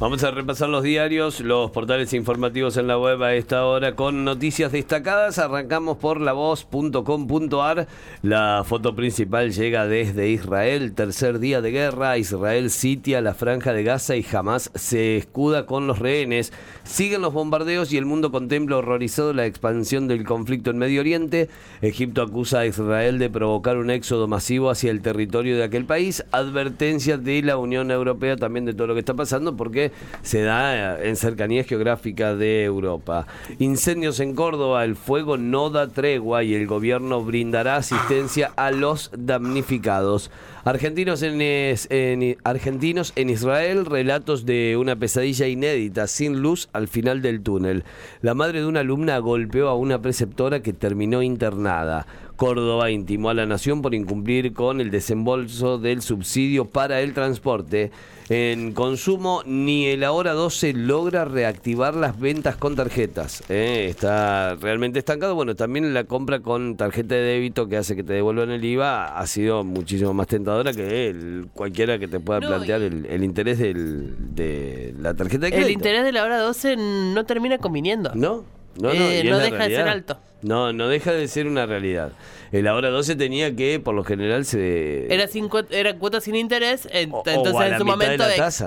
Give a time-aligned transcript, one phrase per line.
[0.00, 4.24] Vamos a repasar los diarios, los portales informativos en la web a esta hora con
[4.24, 5.40] noticias destacadas.
[5.40, 7.88] Arrancamos por lavoz.com.ar.
[8.22, 10.92] La foto principal llega desde Israel.
[10.92, 12.16] Tercer día de guerra.
[12.16, 16.52] Israel sitia la franja de Gaza y jamás se escuda con los rehenes.
[16.84, 21.48] Siguen los bombardeos y el mundo contempla horrorizado la expansión del conflicto en Medio Oriente.
[21.82, 26.24] Egipto acusa a Israel de provocar un éxodo masivo hacia el territorio de aquel país.
[26.30, 29.87] Advertencia de la Unión Europea también de todo lo que está pasando porque
[30.22, 33.26] se da en cercanías geográficas de Europa.
[33.58, 39.10] Incendios en Córdoba, el fuego no da tregua y el gobierno brindará asistencia a los
[39.16, 40.30] damnificados.
[40.64, 47.40] Argentinos en, argentinos en Israel, relatos de una pesadilla inédita, sin luz al final del
[47.40, 47.84] túnel.
[48.20, 52.06] La madre de una alumna golpeó a una preceptora que terminó internada.
[52.38, 57.90] Córdoba intimó a la nación por incumplir con el desembolso del subsidio para el transporte.
[58.28, 63.42] En consumo, ni el ahora 12 logra reactivar las ventas con tarjetas.
[63.48, 63.88] ¿eh?
[63.90, 65.34] Está realmente estancado.
[65.34, 69.18] Bueno, también la compra con tarjeta de débito que hace que te devuelvan el IVA
[69.18, 74.94] ha sido muchísimo más tentadora que el, cualquiera que te pueda plantear el, interés de
[75.00, 75.66] la tarjeta de crédito.
[75.66, 78.12] El interés de la hora 12 no termina conviniendo.
[78.14, 78.44] No,
[78.80, 80.20] no, no, eh, no deja de ser alto.
[80.42, 82.12] No, no deja de ser una realidad.
[82.52, 85.12] El ahora 12 tenía que, por lo general, se.
[85.12, 88.24] Era, cinco, era cuota sin interés, entonces en su momento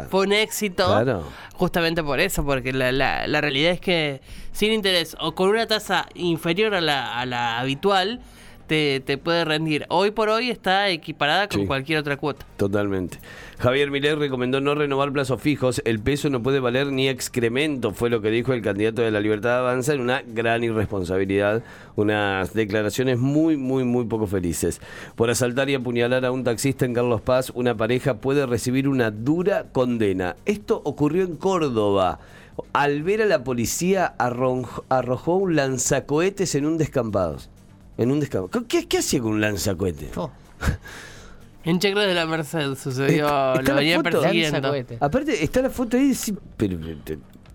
[0.10, 0.86] fue un éxito.
[0.86, 1.24] Claro.
[1.54, 5.66] Justamente por eso, porque la, la, la, realidad es que sin interés o con una
[5.68, 8.20] tasa inferior a la, a la habitual,
[8.72, 9.86] te, puede rendir.
[9.90, 12.46] Hoy por hoy está equiparada con cualquier otra cuota.
[12.56, 13.18] Totalmente.
[13.60, 15.82] Javier Milei recomendó no renovar plazos fijos.
[15.84, 19.20] El peso no puede valer ni excremento, fue lo que dijo el candidato de la
[19.20, 21.64] Libertad de Avanza en una gran irresponsabilidad.
[21.98, 24.80] Unas declaraciones muy, muy, muy poco felices.
[25.16, 29.12] Por asaltar y apuñalar a un taxista en Carlos Paz, una pareja puede recibir una
[29.12, 30.38] dura condena.
[30.46, 32.20] Esto ocurrió en Córdoba.
[32.72, 37.38] Al ver a la policía arrojó un lanzacohetes en un descampado
[37.98, 38.50] en un descampo.
[38.68, 40.12] ¿Qué, qué hacía con un lanzacohete?
[40.16, 40.32] Oh.
[41.64, 44.74] En Chacra de la Merced sucedió, lo venían persiguiendo.
[45.00, 46.14] Aparte, está la foto ahí,
[46.58, 46.78] pero,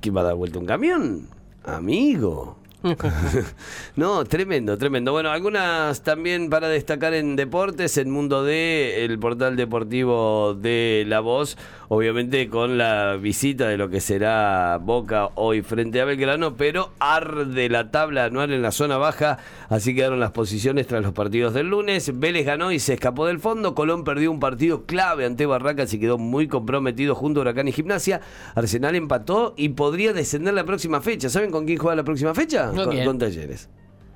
[0.01, 1.29] ¿qué va a dar vuelta un camión?
[1.65, 2.57] Amigo.
[3.97, 5.13] no, tremendo, tremendo.
[5.13, 11.21] Bueno, algunas también para destacar en deportes, en Mundo D, el portal deportivo de La
[11.21, 11.57] Voz,
[11.89, 17.69] obviamente con la visita de lo que será Boca hoy frente a Belgrano, pero arde
[17.69, 19.39] la tabla anual en la zona baja,
[19.69, 22.19] así quedaron las posiciones tras los partidos del lunes.
[22.19, 26.01] Vélez ganó y se escapó del fondo, Colón perdió un partido clave ante Barracas y
[26.01, 28.21] quedó muy comprometido junto a Huracán y Gimnasia.
[28.55, 31.29] Arsenal empató y podría descender la próxima fecha.
[31.29, 32.71] ¿Saben con quién juega la próxima fecha?
[32.85, 33.69] Con, Talleres.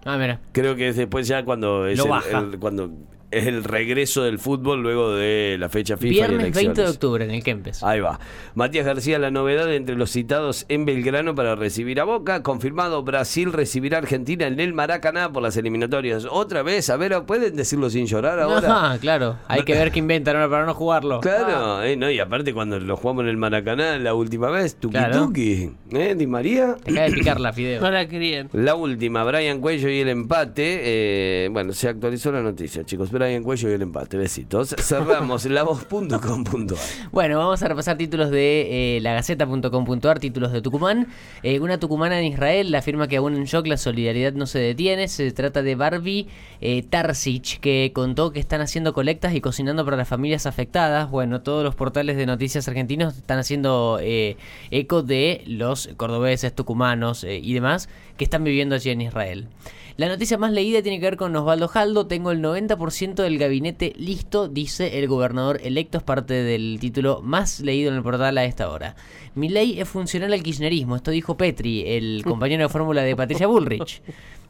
[0.04, 0.40] Ah, mira.
[0.52, 2.98] Creo que es después ya cuando es cuando es el
[3.30, 6.10] regreso del fútbol luego de la fecha FIFA.
[6.10, 7.82] Viernes 20 de octubre en el Kempes.
[7.82, 8.18] Ahí va.
[8.54, 12.42] Matías García, la novedad entre los citados en Belgrano para recibir a Boca.
[12.42, 16.26] Confirmado, Brasil recibirá a Argentina en el Maracaná por las eliminatorias.
[16.28, 18.68] Otra vez, a ver, ¿pueden decirlo sin llorar ahora?
[18.68, 19.36] Ah, claro.
[19.48, 21.20] Hay que ver qué inventan ahora para no jugarlo.
[21.20, 21.86] Claro, ah.
[21.86, 25.70] eh, no, y aparte cuando lo jugamos en el Maracaná la última vez, tuki tuki.
[25.92, 26.76] ¿Eh, Di María?
[26.84, 27.80] Deja de picar la fideo.
[27.80, 28.48] No la querían.
[28.52, 30.80] La última, Brian Cuello y el empate.
[30.82, 34.16] Eh, bueno, se actualizó la noticia, chicos en Cuello y el empate.
[34.16, 34.74] Besitos.
[34.78, 36.78] Cerramos lavoz.com.ar.
[37.12, 41.08] Bueno, vamos a repasar títulos de eh, lagaceta.com.ar, títulos de Tucumán.
[41.42, 45.08] Eh, una tucumana en Israel afirma que aún en shock la solidaridad no se detiene.
[45.08, 46.28] Se trata de Barbie
[46.60, 51.10] eh, Tarsic, que contó que están haciendo colectas y cocinando para las familias afectadas.
[51.10, 57.52] Bueno, todos los portales de noticias argentinos están haciendo eco de los cordobeses, tucumanos y
[57.52, 59.48] demás que están viviendo allí en Israel.
[59.96, 62.06] La noticia más leída tiene que ver con Osvaldo Jaldo.
[62.06, 65.98] Tengo el 90% del gabinete listo, dice el gobernador electo.
[65.98, 68.96] Es parte del título más leído en el portal a esta hora.
[69.34, 70.96] Mi ley es funcional al kirchnerismo.
[70.96, 74.02] Esto dijo Petri, el compañero de fórmula de Patricia Bullrich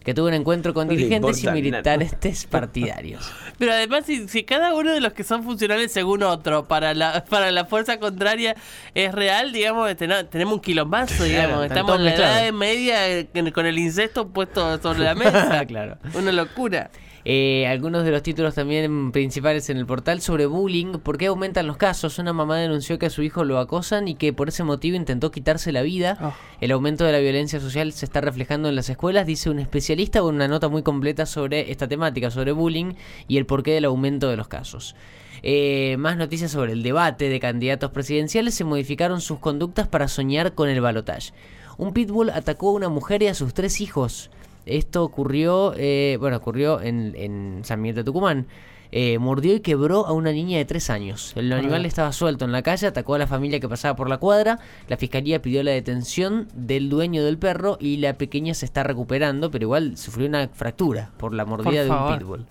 [0.04, 3.30] que tuvo un encuentro con dirigentes y militares partidarios.
[3.59, 7.51] Pero además, si, cada uno de los que son funcionales según otro para la para
[7.51, 8.56] la fuerza contraria
[8.95, 11.66] es real, digamos, tenemos un quilombazo, digamos.
[11.66, 15.65] Estamos en la edad media con el incesto puesto sobre la mesa.
[15.68, 15.98] claro.
[16.15, 16.91] Una locura.
[17.24, 20.92] Eh, algunos de los títulos también principales en el portal sobre bullying.
[20.98, 22.18] ¿Por qué aumentan los casos?
[22.18, 25.30] Una mamá denunció que a su hijo lo acosan y que por ese motivo intentó
[25.30, 26.18] quitarse la vida.
[26.22, 26.32] Oh.
[26.60, 30.20] El aumento de la violencia social se está reflejando en las escuelas, dice un especialista
[30.20, 32.94] con una nota muy completa sobre esta temática, sobre bullying
[33.28, 34.94] y el porqué del aumento de los casos.
[35.42, 38.54] Eh, más noticias sobre el debate de candidatos presidenciales.
[38.54, 41.32] Se modificaron sus conductas para soñar con el balotaje.
[41.78, 44.30] Un pitbull atacó a una mujer y a sus tres hijos.
[44.70, 48.46] Esto ocurrió, eh, bueno, ocurrió en, en San Miguel de Tucumán.
[48.92, 51.32] Eh, mordió y quebró a una niña de tres años.
[51.36, 54.18] El animal estaba suelto en la calle, atacó a la familia que pasaba por la
[54.18, 54.58] cuadra.
[54.88, 59.50] La fiscalía pidió la detención del dueño del perro y la pequeña se está recuperando,
[59.50, 62.46] pero igual sufrió una fractura por la mordida de un pitbull.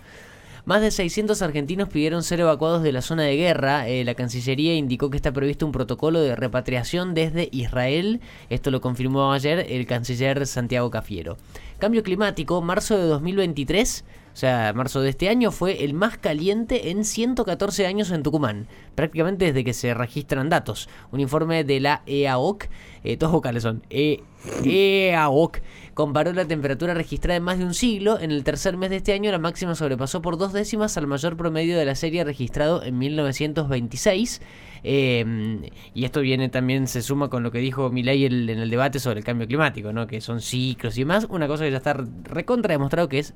[0.66, 3.88] Más de 600 argentinos pidieron ser evacuados de la zona de guerra.
[3.88, 8.22] Eh, la Cancillería indicó que está previsto un protocolo de repatriación desde Israel.
[8.50, 11.38] Esto lo confirmó ayer el canciller Santiago Cafiero.
[11.80, 14.04] Cambio climático, marzo de 2023,
[14.34, 18.68] o sea, marzo de este año, fue el más caliente en 114 años en Tucumán,
[18.96, 20.88] prácticamente desde que se registran datos.
[21.12, 22.66] Un informe de la EAOC,
[23.04, 24.22] eh, todos vocales son, E-
[24.64, 25.58] EAOC,
[25.94, 28.20] comparó la temperatura registrada en más de un siglo.
[28.20, 31.36] En el tercer mes de este año, la máxima sobrepasó por dos décimas al mayor
[31.36, 34.42] promedio de la serie registrado en 1926.
[34.84, 35.60] Eh,
[35.94, 39.20] y esto viene también, se suma con lo que dijo el- en el debate sobre
[39.20, 40.08] el cambio climático, ¿no?
[40.08, 41.28] que son ciclos y demás.
[41.30, 41.94] Una cosa que ya está
[42.24, 43.34] recontra demostrado que es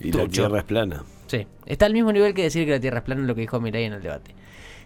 [0.00, 1.04] Y la tierra es plana.
[1.26, 3.60] Sí, está al mismo nivel que decir que la Tierra es plana, lo que dijo
[3.60, 4.34] Mirai en el debate.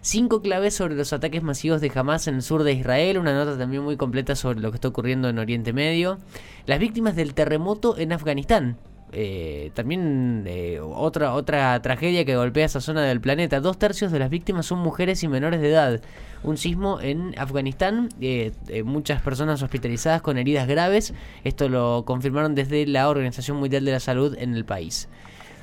[0.01, 3.57] Cinco claves sobre los ataques masivos de Hamas en el sur de Israel, una nota
[3.57, 6.19] también muy completa sobre lo que está ocurriendo en Oriente Medio.
[6.65, 8.77] Las víctimas del terremoto en Afganistán.
[9.11, 13.59] Eh, también eh, otra, otra tragedia que golpea esa zona del planeta.
[13.59, 16.01] Dos tercios de las víctimas son mujeres y menores de edad.
[16.43, 21.13] Un sismo en Afganistán, eh, eh, muchas personas hospitalizadas con heridas graves.
[21.43, 25.09] Esto lo confirmaron desde la Organización Mundial de la Salud en el país.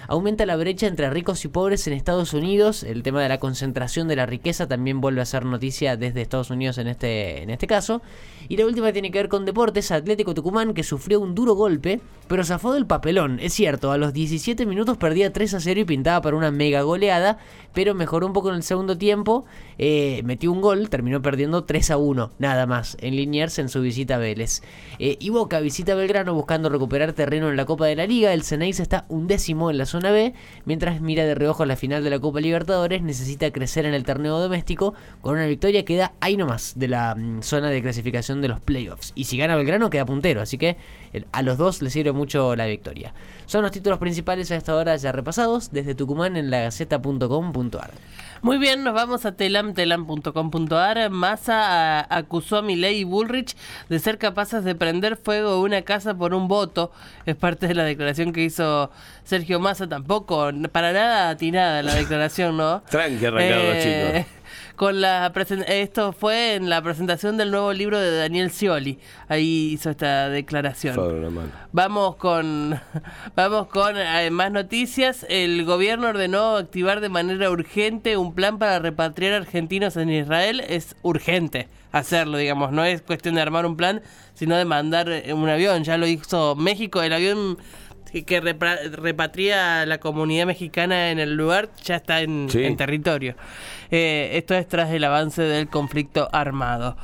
[0.09, 2.83] Aumenta la brecha entre ricos y pobres en Estados Unidos.
[2.85, 6.51] El tema de la concentración de la riqueza también vuelve a ser noticia desde Estados
[6.51, 8.03] Unidos en este, en este caso.
[8.49, 9.91] Y la última tiene que ver con deportes.
[9.91, 13.41] Atlético Tucumán que sufrió un duro golpe, pero zafó del papelón.
[13.41, 16.83] Es cierto, a los 17 minutos perdía 3 a 0 y pintaba para una mega
[16.83, 17.39] goleada,
[17.75, 19.45] pero mejoró un poco en el segundo tiempo.
[19.79, 23.81] eh, metió un gol, terminó perdiendo 3 a 1, nada más, en Liniers en su
[23.81, 24.63] visita a Vélez.
[24.99, 28.33] Eh, y Boca visita Belgrano buscando recuperar terreno en la Copa de la Liga.
[28.33, 30.35] El Ceneice está undécimo en la zona B,
[30.65, 33.03] mientras mira de reojo la final de la Copa Libertadores.
[33.03, 34.95] Necesita crecer en el torneo doméstico.
[35.21, 39.13] Con una victoria queda ahí nomás de la mm, zona de clasificación de los playoffs.
[39.15, 40.77] Y si gana Belgrano queda puntero, así que
[41.17, 43.13] el- a los dos les sirve mucho la victoria.
[43.47, 47.91] Son los títulos principales a esta hora ya repasados desde Tucumán en lagaceta.com.ar.
[48.43, 51.11] Muy bien, nos vamos a telam, telam.com.ar.
[51.11, 53.57] Massa a- acusó a Milei y Bullrich
[53.89, 56.91] de ser capaces de prender fuego una casa por un voto.
[57.25, 58.91] Es parte de la declaración que hizo
[59.25, 59.89] Sergio Massa.
[59.89, 62.83] Tampoco, para nada atinada la declaración, ¿no?
[62.91, 64.33] Tranqui, arrancaron los chicos.
[64.77, 65.33] Con la
[65.69, 68.99] esto fue en la presentación del nuevo libro de Daniel Scioli.
[69.27, 71.41] Ahí hizo esta declaración.
[71.73, 72.79] Vamos con
[73.35, 75.25] vamos con eh, más noticias.
[75.31, 80.61] El gobierno ordenó activar de manera urgente un plan para repatriar argentinos en Israel.
[80.61, 82.71] Es urgente hacerlo, digamos.
[82.71, 84.03] No es cuestión de armar un plan,
[84.35, 85.85] sino de mandar eh, un avión.
[85.85, 87.03] Ya lo hizo México.
[87.03, 87.57] El avión
[88.11, 92.65] que- que repra- repatria a la comunidad mexicana en el lugar ya está en, Sí.
[92.65, 93.35] en territorio.
[93.91, 96.97] Eh, esto es tras el avance del conflicto armado.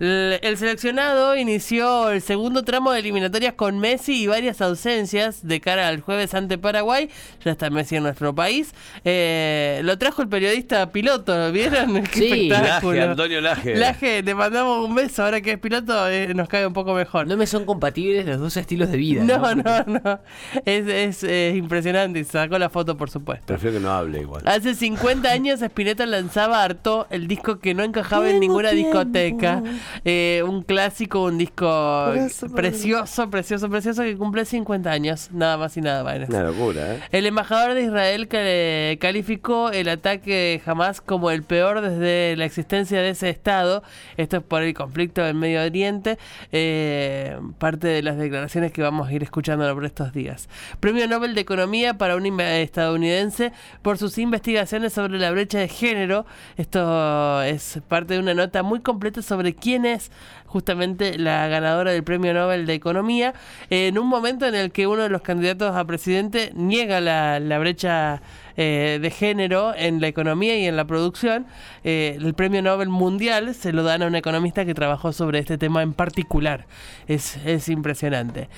[0.00, 5.88] El seleccionado inició el segundo tramo de eliminatorias con Messi y varias ausencias de cara
[5.88, 7.08] al jueves ante Paraguay.
[7.44, 8.74] Ya está Messi en nuestro país.
[9.04, 12.02] Eh, lo trajo el periodista piloto, ¿lo ¿vieron?
[12.12, 12.48] Qué Sí.
[12.48, 13.76] Laje, Antonio Laje.
[13.76, 15.24] Laje, te mandamos un beso.
[15.24, 17.26] Ahora que es piloto, eh, nos cae un poco mejor.
[17.26, 19.22] No me son compatibles los dos estilos de vida.
[19.22, 20.20] No, no, no.
[20.64, 22.20] Es, es, eh, impresionante.
[22.20, 23.46] Y sacó la foto, por supuesto.
[23.46, 24.42] Prefiero que no hable igual.
[24.46, 29.62] Hace 50 años Spinetta lanzaba Arto, el disco que no encajaba en ninguna discoteca.
[30.04, 32.12] Eh, un clásico, un disco
[32.54, 35.30] precioso, precioso, precioso que cumple 50 años.
[35.32, 36.28] Nada más y nada menos.
[36.28, 37.00] Una locura, ¿eh?
[37.12, 43.00] El embajador de Israel que calificó el ataque jamás como el peor desde la existencia
[43.00, 43.82] de ese Estado.
[44.16, 46.18] Esto es por el conflicto del Medio Oriente.
[46.52, 50.48] eh, parte de las declaraciones que vamos a ir escuchando por estos días.
[50.80, 56.26] Premio Nobel de Economía para un estadounidense por sus investigaciones sobre la brecha de género.
[56.56, 60.10] Esto es parte de una nota muy completa sobre quién es
[60.46, 63.34] justamente la ganadora del Premio Nobel de Economía,
[63.70, 68.22] en un momento en el que uno de los candidatos a presidente niega la brecha
[68.56, 71.46] eh, de género en la economía y en la producción.
[71.82, 75.58] Eh, el Premio Nobel Mundial se lo dan a un economista que trabajó sobre este
[75.58, 76.66] tema en particular.
[77.08, 78.48] Es, es impresionante.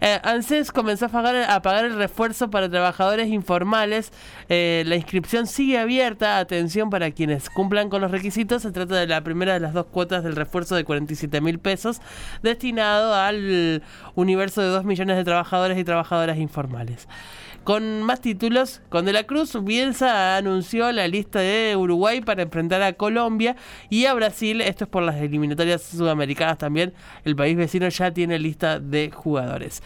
[0.00, 4.12] Eh, ANSES comenzó a pagar, a pagar el refuerzo para trabajadores informales.
[4.48, 6.38] La inscripción sigue abierta.
[6.38, 8.62] Atención para quienes cumplan con los requisitos.
[8.62, 12.00] Se trata de la primera de las dos cuotas del refuerzo de 47 mil pesos
[12.42, 13.82] destinado al
[14.14, 17.08] universo de 2 millones de trabajadores y trabajadoras informales.
[17.64, 22.80] Con más títulos, con De la Cruz, Bielsa anunció la lista de Uruguay para enfrentar
[22.82, 23.54] a Colombia
[23.90, 24.62] y a Brasil.
[24.62, 26.94] Esto es por las eliminatorias sudamericanas también.
[27.22, 29.82] El país vecino ya tiene lista de jugadores.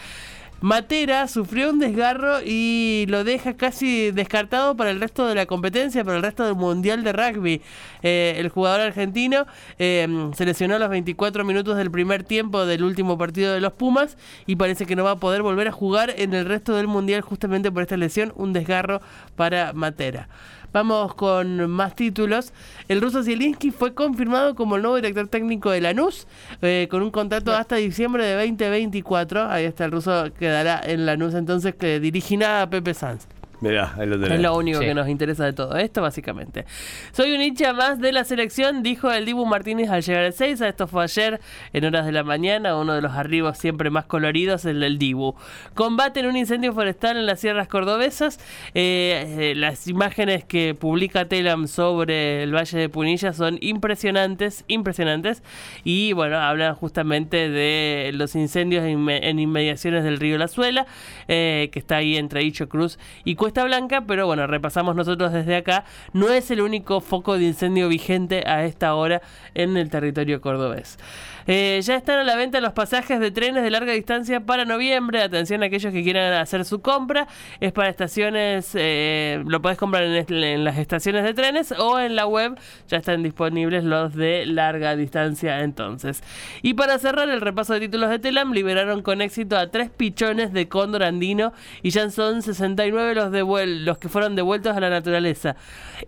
[0.60, 6.04] Matera sufrió un desgarro y lo deja casi descartado para el resto de la competencia,
[6.04, 7.60] para el resto del Mundial de Rugby.
[8.02, 9.46] Eh, el jugador argentino
[9.78, 13.74] eh, se lesionó a los 24 minutos del primer tiempo del último partido de los
[13.74, 16.86] Pumas y parece que no va a poder volver a jugar en el resto del
[16.86, 19.02] Mundial justamente por esta lesión, un desgarro
[19.36, 20.28] para Matera.
[20.74, 22.52] Vamos con más títulos.
[22.88, 26.26] El ruso Zielinski fue confirmado como el nuevo director técnico de Lanús,
[26.62, 29.48] eh, con un contrato hasta diciembre de 2024.
[29.48, 33.28] Ahí está el ruso, quedará en Lanús entonces, que dirigirá a Pepe Sanz.
[33.64, 34.32] Mirá, ahí lo tenés.
[34.32, 34.84] Es lo único Sí.
[34.84, 36.66] que nos interesa de todo esto, básicamente.
[37.12, 40.60] Soy un hincha más de la selección, dijo el Dibu Martínez al llegar al 6.
[40.60, 41.40] Esto fue ayer,
[41.72, 42.76] en horas de la mañana.
[42.76, 45.34] Uno de los arribos siempre más coloridos, el del Dibu.
[45.74, 48.38] Combate en un incendio forestal en las sierras cordobesas.
[48.74, 55.42] Eh, eh, las imágenes que publica Telam sobre el Valle de Punilla son impresionantes, impresionantes.
[55.84, 60.86] Y bueno, hablan justamente de los incendios en, inme- en inmediaciones del río La Suela,
[61.28, 65.54] eh, que está ahí entre Icho Cruz y Cuesta Blanca, pero bueno, repasamos nosotros desde
[65.54, 69.22] acá, no es el único foco de incendio vigente a esta hora
[69.54, 70.98] en el territorio cordobés.
[71.46, 75.22] Eh, ya están a la venta los pasajes de trenes de larga distancia para noviembre.
[75.22, 77.26] Atención a aquellos que quieran hacer su compra.
[77.60, 82.16] Es para estaciones, eh, lo podés comprar en, en las estaciones de trenes o en
[82.16, 82.58] la web.
[82.88, 86.22] Ya están disponibles los de larga distancia entonces.
[86.62, 90.52] Y para cerrar el repaso de títulos de Telam, liberaron con éxito a tres pichones
[90.52, 94.90] de cóndor andino y ya son 69 los, devuel- los que fueron devueltos a la
[94.90, 95.56] naturaleza.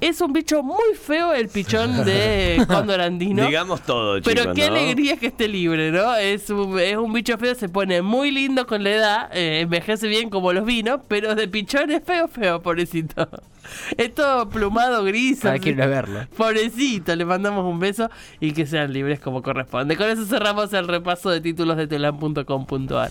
[0.00, 3.46] Es un bicho muy feo el pichón de cóndor andino.
[3.46, 4.32] Digamos todo, chicos.
[4.34, 4.76] Pero qué ¿no?
[4.76, 6.14] alegría que esté libre, ¿no?
[6.16, 10.08] Es un, es un bicho feo, se pone muy lindo con la edad, eh, envejece
[10.08, 13.28] bien como los vinos, pero de pichón es feo, feo, pobrecito.
[13.96, 15.44] Es todo plumado gris.
[15.44, 15.58] Así.
[15.60, 16.20] quiero ir a verlo.
[16.36, 19.96] Pobrecito, le mandamos un beso y que sean libres como corresponde.
[19.96, 23.10] Con eso cerramos el repaso de títulos de telam.com.ar.